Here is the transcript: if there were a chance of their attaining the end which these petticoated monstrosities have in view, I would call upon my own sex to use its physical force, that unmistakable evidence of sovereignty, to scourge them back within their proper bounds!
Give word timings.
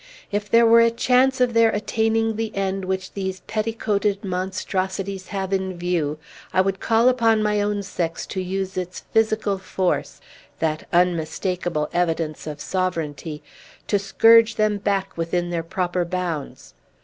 if 0.31 0.49
there 0.49 0.65
were 0.65 0.79
a 0.81 0.89
chance 0.89 1.39
of 1.39 1.53
their 1.53 1.69
attaining 1.69 2.35
the 2.35 2.55
end 2.55 2.85
which 2.85 3.13
these 3.13 3.41
petticoated 3.41 4.23
monstrosities 4.23 5.27
have 5.27 5.53
in 5.53 5.77
view, 5.77 6.17
I 6.51 6.59
would 6.59 6.79
call 6.79 7.07
upon 7.07 7.43
my 7.43 7.61
own 7.61 7.83
sex 7.83 8.25
to 8.33 8.41
use 8.41 8.77
its 8.77 9.01
physical 9.13 9.59
force, 9.59 10.19
that 10.57 10.87
unmistakable 10.91 11.87
evidence 11.93 12.47
of 12.47 12.59
sovereignty, 12.59 13.43
to 13.85 13.99
scourge 13.99 14.55
them 14.55 14.79
back 14.79 15.15
within 15.15 15.51
their 15.51 15.61
proper 15.61 16.03
bounds! 16.03 16.73